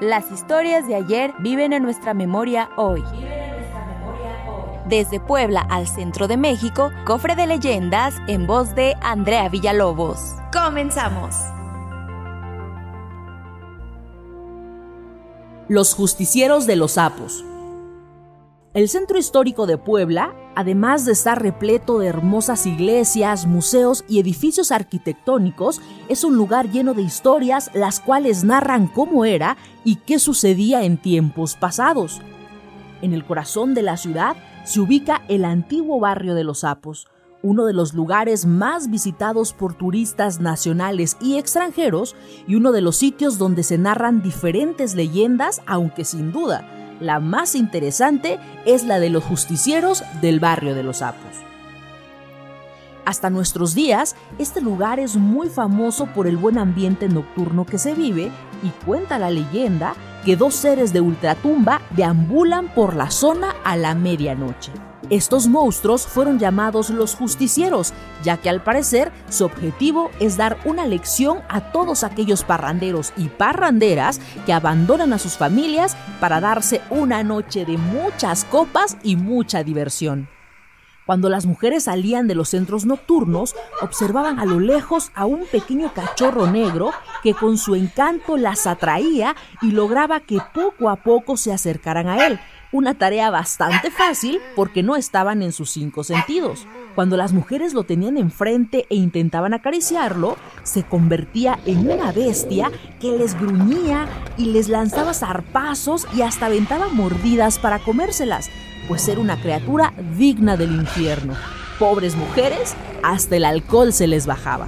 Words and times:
Las 0.00 0.32
historias 0.32 0.88
de 0.88 0.96
ayer 0.96 1.32
viven 1.38 1.72
en 1.72 1.84
nuestra 1.84 2.14
memoria 2.14 2.68
hoy. 2.76 3.04
Desde 4.88 5.20
Puebla 5.20 5.60
al 5.70 5.86
centro 5.86 6.26
de 6.26 6.36
México, 6.36 6.90
cofre 7.06 7.36
de 7.36 7.46
leyendas 7.46 8.16
en 8.26 8.48
voz 8.48 8.74
de 8.74 8.96
Andrea 9.02 9.48
Villalobos. 9.48 10.34
¡Comenzamos! 10.52 11.36
Los 15.68 15.94
justicieros 15.94 16.66
de 16.66 16.74
los 16.74 16.92
sapos. 16.92 17.44
El 18.74 18.88
centro 18.88 19.18
histórico 19.18 19.68
de 19.68 19.78
Puebla, 19.78 20.34
además 20.56 21.04
de 21.04 21.12
estar 21.12 21.40
repleto 21.40 22.00
de 22.00 22.08
hermosas 22.08 22.66
iglesias, 22.66 23.46
museos 23.46 24.04
y 24.08 24.18
edificios 24.18 24.72
arquitectónicos, 24.72 25.80
es 26.08 26.24
un 26.24 26.36
lugar 26.36 26.68
lleno 26.68 26.92
de 26.92 27.02
historias 27.02 27.70
las 27.72 28.00
cuales 28.00 28.42
narran 28.42 28.88
cómo 28.88 29.24
era 29.24 29.56
y 29.84 29.96
qué 29.96 30.18
sucedía 30.18 30.82
en 30.82 30.96
tiempos 31.00 31.54
pasados. 31.54 32.20
En 33.00 33.14
el 33.14 33.24
corazón 33.24 33.74
de 33.74 33.82
la 33.82 33.96
ciudad 33.96 34.34
se 34.64 34.80
ubica 34.80 35.22
el 35.28 35.44
antiguo 35.44 36.00
barrio 36.00 36.34
de 36.34 36.42
los 36.42 36.60
sapos, 36.60 37.06
uno 37.42 37.66
de 37.66 37.74
los 37.74 37.94
lugares 37.94 38.44
más 38.44 38.90
visitados 38.90 39.52
por 39.52 39.74
turistas 39.74 40.40
nacionales 40.40 41.16
y 41.20 41.38
extranjeros 41.38 42.16
y 42.48 42.56
uno 42.56 42.72
de 42.72 42.80
los 42.80 42.96
sitios 42.96 43.38
donde 43.38 43.62
se 43.62 43.78
narran 43.78 44.20
diferentes 44.20 44.96
leyendas, 44.96 45.62
aunque 45.64 46.04
sin 46.04 46.32
duda 46.32 46.80
la 47.04 47.20
más 47.20 47.54
interesante 47.54 48.38
es 48.64 48.84
la 48.84 48.98
de 48.98 49.10
los 49.10 49.22
justicieros 49.22 50.02
del 50.20 50.40
barrio 50.40 50.74
de 50.74 50.82
los 50.82 50.98
sapos. 50.98 51.44
Hasta 53.04 53.28
nuestros 53.28 53.74
días, 53.74 54.16
este 54.38 54.62
lugar 54.62 54.98
es 54.98 55.16
muy 55.16 55.48
famoso 55.48 56.06
por 56.06 56.26
el 56.26 56.38
buen 56.38 56.56
ambiente 56.56 57.08
nocturno 57.08 57.66
que 57.66 57.78
se 57.78 57.94
vive 57.94 58.30
y 58.62 58.68
cuenta 58.86 59.18
la 59.18 59.30
leyenda 59.30 59.94
que 60.24 60.36
dos 60.36 60.54
seres 60.54 60.94
de 60.94 61.02
ultratumba 61.02 61.82
deambulan 61.90 62.68
por 62.74 62.96
la 62.96 63.10
zona 63.10 63.54
a 63.62 63.76
la 63.76 63.94
medianoche. 63.94 64.72
Estos 65.10 65.48
monstruos 65.48 66.06
fueron 66.06 66.38
llamados 66.38 66.88
los 66.88 67.14
justicieros, 67.14 67.92
ya 68.22 68.38
que 68.38 68.48
al 68.48 68.62
parecer 68.62 69.12
su 69.28 69.44
objetivo 69.44 70.10
es 70.18 70.38
dar 70.38 70.56
una 70.64 70.86
lección 70.86 71.40
a 71.48 71.72
todos 71.72 72.04
aquellos 72.04 72.42
parranderos 72.42 73.12
y 73.16 73.28
parranderas 73.28 74.20
que 74.46 74.54
abandonan 74.54 75.12
a 75.12 75.18
sus 75.18 75.36
familias 75.36 75.96
para 76.20 76.40
darse 76.40 76.80
una 76.88 77.22
noche 77.22 77.66
de 77.66 77.76
muchas 77.76 78.44
copas 78.46 78.96
y 79.02 79.16
mucha 79.16 79.62
diversión. 79.62 80.28
Cuando 81.06 81.28
las 81.28 81.44
mujeres 81.44 81.84
salían 81.84 82.26
de 82.26 82.34
los 82.34 82.48
centros 82.48 82.86
nocturnos, 82.86 83.54
observaban 83.82 84.38
a 84.38 84.46
lo 84.46 84.58
lejos 84.58 85.10
a 85.14 85.26
un 85.26 85.44
pequeño 85.44 85.92
cachorro 85.92 86.46
negro 86.46 86.92
que 87.22 87.34
con 87.34 87.58
su 87.58 87.74
encanto 87.74 88.38
las 88.38 88.66
atraía 88.66 89.36
y 89.60 89.72
lograba 89.72 90.20
que 90.20 90.38
poco 90.54 90.88
a 90.88 90.96
poco 90.96 91.36
se 91.36 91.52
acercaran 91.52 92.08
a 92.08 92.26
él, 92.26 92.40
una 92.74 92.94
tarea 92.94 93.30
bastante 93.30 93.88
fácil 93.92 94.40
porque 94.56 94.82
no 94.82 94.96
estaban 94.96 95.42
en 95.42 95.52
sus 95.52 95.70
cinco 95.70 96.02
sentidos. 96.02 96.66
Cuando 96.96 97.16
las 97.16 97.32
mujeres 97.32 97.72
lo 97.72 97.84
tenían 97.84 98.18
enfrente 98.18 98.86
e 98.90 98.96
intentaban 98.96 99.54
acariciarlo, 99.54 100.36
se 100.64 100.82
convertía 100.82 101.60
en 101.66 101.88
una 101.88 102.10
bestia 102.10 102.72
que 103.00 103.16
les 103.16 103.38
gruñía 103.38 104.08
y 104.36 104.46
les 104.46 104.68
lanzaba 104.68 105.14
zarpazos 105.14 106.08
y 106.16 106.22
hasta 106.22 106.46
aventaba 106.46 106.88
mordidas 106.88 107.60
para 107.60 107.78
comérselas, 107.78 108.50
pues 108.88 109.06
era 109.06 109.20
una 109.20 109.40
criatura 109.40 109.94
digna 110.18 110.56
del 110.56 110.72
infierno. 110.72 111.34
Pobres 111.78 112.16
mujeres, 112.16 112.74
hasta 113.04 113.36
el 113.36 113.44
alcohol 113.44 113.92
se 113.92 114.08
les 114.08 114.26
bajaba. 114.26 114.66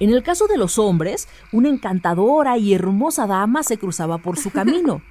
En 0.00 0.08
el 0.08 0.22
caso 0.22 0.46
de 0.46 0.56
los 0.56 0.78
hombres, 0.78 1.28
una 1.52 1.68
encantadora 1.68 2.56
y 2.56 2.72
hermosa 2.72 3.26
dama 3.26 3.62
se 3.62 3.76
cruzaba 3.76 4.16
por 4.16 4.38
su 4.38 4.50
camino. 4.50 5.02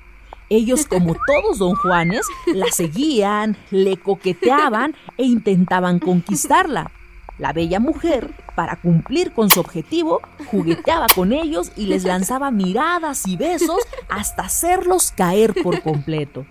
Ellos, 0.50 0.86
como 0.86 1.16
todos 1.16 1.58
don 1.58 1.76
Juanes, 1.76 2.26
la 2.48 2.68
seguían, 2.72 3.58
le 3.72 3.98
coqueteaban 3.98 4.96
e 5.18 5.24
intentaban 5.24 6.00
conquistarla. 6.00 6.92
La 7.38 7.52
bella 7.52 7.80
mujer, 7.80 8.32
para 8.56 8.78
cumplir 8.78 9.34
con 9.34 9.50
su 9.50 9.60
objetivo, 9.60 10.22
jugueteaba 10.52 11.08
con 11.14 11.34
ellos 11.34 11.72
y 11.76 11.88
les 11.88 12.06
lanzaba 12.06 12.52
miradas 12.52 13.28
y 13.28 13.36
besos 13.36 13.80
hasta 14.08 14.44
hacerlos 14.44 15.12
caer 15.12 15.54
por 15.62 15.82
completo. 15.82 16.46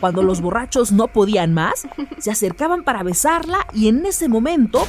Cuando 0.00 0.22
los 0.22 0.40
borrachos 0.40 0.92
no 0.92 1.08
podían 1.08 1.52
más, 1.52 1.86
se 2.18 2.30
acercaban 2.30 2.84
para 2.84 3.02
besarla 3.02 3.66
y 3.74 3.88
en 3.88 4.06
ese 4.06 4.28
momento 4.28 4.86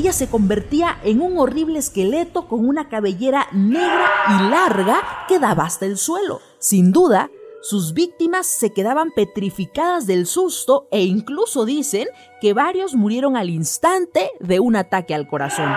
ella 0.00 0.12
se 0.14 0.28
convertía 0.28 0.98
en 1.04 1.20
un 1.20 1.36
horrible 1.36 1.78
esqueleto 1.78 2.48
con 2.48 2.66
una 2.66 2.88
cabellera 2.88 3.48
negra 3.52 4.06
y 4.28 4.50
larga 4.50 5.02
que 5.28 5.38
daba 5.38 5.64
hasta 5.64 5.84
el 5.84 5.98
suelo. 5.98 6.40
Sin 6.58 6.90
duda, 6.90 7.30
sus 7.60 7.92
víctimas 7.92 8.46
se 8.46 8.72
quedaban 8.72 9.10
petrificadas 9.14 10.06
del 10.06 10.24
susto 10.24 10.88
e 10.90 11.02
incluso 11.02 11.66
dicen 11.66 12.08
que 12.40 12.54
varios 12.54 12.94
murieron 12.94 13.36
al 13.36 13.50
instante 13.50 14.30
de 14.40 14.58
un 14.58 14.74
ataque 14.74 15.14
al 15.14 15.28
corazón. 15.28 15.74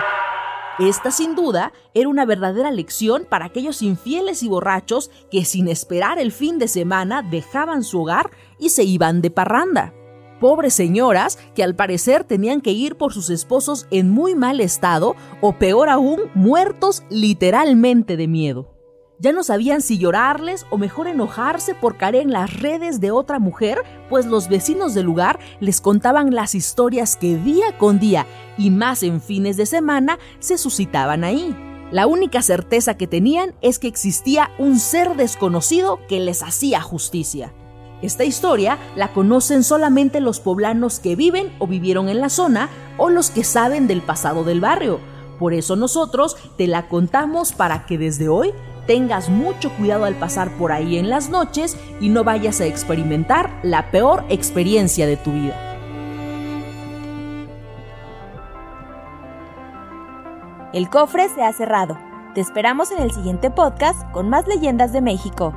Esta 0.78 1.10
sin 1.10 1.34
duda 1.34 1.74
era 1.92 2.08
una 2.08 2.24
verdadera 2.24 2.70
lección 2.70 3.26
para 3.28 3.44
aquellos 3.44 3.82
infieles 3.82 4.42
y 4.42 4.48
borrachos 4.48 5.10
que 5.30 5.44
sin 5.44 5.68
esperar 5.68 6.18
el 6.18 6.32
fin 6.32 6.58
de 6.58 6.68
semana 6.68 7.20
dejaban 7.20 7.84
su 7.84 8.00
hogar 8.00 8.30
y 8.58 8.70
se 8.70 8.84
iban 8.84 9.20
de 9.20 9.30
parranda 9.30 9.92
pobres 10.40 10.74
señoras 10.74 11.38
que 11.54 11.62
al 11.62 11.74
parecer 11.74 12.24
tenían 12.24 12.60
que 12.60 12.72
ir 12.72 12.96
por 12.96 13.12
sus 13.12 13.30
esposos 13.30 13.86
en 13.90 14.10
muy 14.10 14.34
mal 14.34 14.60
estado 14.60 15.16
o 15.40 15.58
peor 15.58 15.88
aún, 15.88 16.20
muertos 16.34 17.02
literalmente 17.10 18.16
de 18.16 18.28
miedo. 18.28 18.74
Ya 19.20 19.32
no 19.32 19.44
sabían 19.44 19.80
si 19.80 19.96
llorarles 19.96 20.66
o 20.70 20.76
mejor 20.76 21.06
enojarse 21.06 21.74
por 21.74 21.96
caer 21.96 22.16
en 22.16 22.32
las 22.32 22.60
redes 22.60 23.00
de 23.00 23.10
otra 23.10 23.38
mujer, 23.38 23.78
pues 24.10 24.26
los 24.26 24.48
vecinos 24.48 24.92
del 24.92 25.06
lugar 25.06 25.38
les 25.60 25.80
contaban 25.80 26.34
las 26.34 26.54
historias 26.54 27.16
que 27.16 27.36
día 27.36 27.78
con 27.78 28.00
día 28.00 28.26
y 28.58 28.70
más 28.70 29.02
en 29.02 29.20
fines 29.20 29.56
de 29.56 29.66
semana 29.66 30.18
se 30.40 30.58
suscitaban 30.58 31.22
ahí. 31.22 31.56
La 31.90 32.06
única 32.08 32.42
certeza 32.42 32.96
que 32.96 33.06
tenían 33.06 33.54
es 33.60 33.78
que 33.78 33.86
existía 33.86 34.50
un 34.58 34.80
ser 34.80 35.14
desconocido 35.14 36.00
que 36.08 36.18
les 36.18 36.42
hacía 36.42 36.80
justicia. 36.80 37.54
Esta 38.04 38.24
historia 38.24 38.76
la 38.96 39.14
conocen 39.14 39.64
solamente 39.64 40.20
los 40.20 40.38
poblanos 40.38 41.00
que 41.00 41.16
viven 41.16 41.50
o 41.58 41.66
vivieron 41.66 42.10
en 42.10 42.20
la 42.20 42.28
zona 42.28 42.68
o 42.98 43.08
los 43.08 43.30
que 43.30 43.44
saben 43.44 43.86
del 43.86 44.02
pasado 44.02 44.44
del 44.44 44.60
barrio. 44.60 45.00
Por 45.38 45.54
eso 45.54 45.74
nosotros 45.74 46.36
te 46.58 46.66
la 46.66 46.86
contamos 46.88 47.54
para 47.54 47.86
que 47.86 47.96
desde 47.96 48.28
hoy 48.28 48.52
tengas 48.86 49.30
mucho 49.30 49.70
cuidado 49.70 50.04
al 50.04 50.16
pasar 50.16 50.50
por 50.58 50.70
ahí 50.70 50.98
en 50.98 51.08
las 51.08 51.30
noches 51.30 51.78
y 51.98 52.10
no 52.10 52.24
vayas 52.24 52.60
a 52.60 52.66
experimentar 52.66 53.58
la 53.62 53.90
peor 53.90 54.26
experiencia 54.28 55.06
de 55.06 55.16
tu 55.16 55.32
vida. 55.32 55.58
El 60.74 60.90
cofre 60.90 61.30
se 61.30 61.42
ha 61.42 61.54
cerrado. 61.54 61.96
Te 62.34 62.42
esperamos 62.42 62.90
en 62.90 63.00
el 63.00 63.12
siguiente 63.12 63.50
podcast 63.50 63.98
con 64.10 64.28
más 64.28 64.46
leyendas 64.46 64.92
de 64.92 65.00
México. 65.00 65.54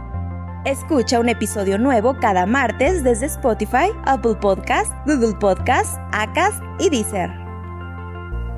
Escucha 0.67 1.19
un 1.21 1.29
episodio 1.29 1.77
nuevo 1.77 2.17
cada 2.19 2.45
martes 2.45 3.01
desde 3.01 3.27
Spotify, 3.27 3.87
Apple 4.03 4.35
Podcast, 4.35 4.91
Google 5.05 5.33
Podcast, 5.39 5.97
Acast 6.11 6.61
y 6.77 6.89
Deezer. 6.89 7.29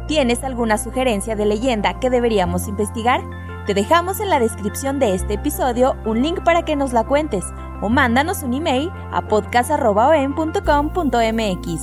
¿Tienes 0.08 0.44
alguna 0.44 0.80
sugerencia 0.80 1.36
de 1.36 1.46
leyenda 1.46 2.00
que 2.00 2.10
deberíamos 2.10 2.68
investigar? 2.68 3.22
Te 3.68 3.76
dejamos 3.76 4.20
en 4.22 4.30
la 4.30 4.40
descripción 4.40 4.98
de 4.98 5.14
este 5.14 5.36
episodio 5.36 5.98
un 6.04 6.24
link 6.24 6.44
para 6.44 6.66
que 6.66 6.76
nos 6.76 6.94
la 6.94 7.04
cuentes 7.04 7.44
o 7.80 7.90
mándanos 7.90 8.42
un 8.42 8.56
email 8.56 8.90
a 9.12 9.28
podcast.com.mx. 9.28 11.82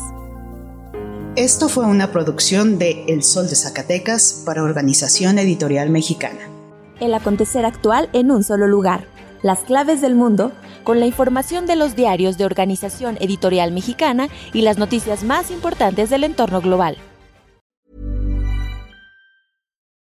Esto 1.37 1.69
fue 1.69 1.87
una 1.87 2.11
producción 2.11 2.81
de 2.81 3.05
El 3.07 3.23
Sol 3.23 3.49
de 3.49 3.55
Zacatecas 3.55 4.43
para 4.45 4.65
Organización 4.65 5.39
Editorial 5.39 5.91
Mexicana. 5.91 6.51
El 6.99 7.15
acontecer 7.15 7.65
actual 7.65 8.09
en 8.13 8.33
un 8.33 8.43
solo 8.43 8.67
lugar 8.67 9.15
las 9.43 9.61
claves 9.61 10.01
del 10.01 10.15
mundo, 10.15 10.53
con 10.85 11.01
la 11.01 11.07
información 11.07 11.67
de 11.67 11.77
los 11.77 11.97
diarios 11.97 12.39
de 12.39 12.45
Organización 12.45 13.17
Editorial 13.21 13.73
Mexicana 13.73 14.29
y 14.53 14.63
las 14.63 14.79
noticias 14.79 15.25
más 15.25 15.51
importantes 15.51 16.11
del 16.11 16.25
entorno 16.25 16.61
global. 16.61 16.97